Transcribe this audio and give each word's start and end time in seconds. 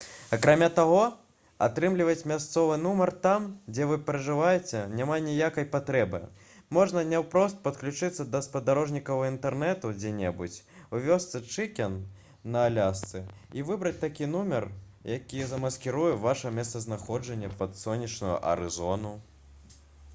акрамя 0.35 0.67
таго 0.77 1.01
атрымліваць 1.65 2.27
мясцовы 2.29 2.77
нумар 2.85 3.09
там 3.25 3.43
дзе 3.75 3.85
вы 3.91 3.97
пражываеце 4.07 4.79
няма 4.99 5.17
ніякай 5.25 5.67
патрэбы 5.75 6.21
можна 6.77 7.03
наўпрост 7.11 7.59
падключыцца 7.67 8.25
да 8.37 8.41
спадарожнікавага 8.47 9.29
інтэрнэту 9.33 9.91
дзе-небудзь 9.99 10.57
у 10.99 11.03
вёсцы 11.05 11.43
чыкен 11.57 11.99
на 12.57 12.65
алясцы 12.73 13.23
і 13.61 13.67
выбраць 13.71 13.95
такі 14.07 14.31
нумар 14.35 14.67
які 15.19 15.45
замаскіруе 15.53 16.11
ваша 16.27 16.55
месцазнаходжанне 16.57 17.53
пад 17.63 17.79
сонечную 17.85 18.35
арызону 18.55 19.15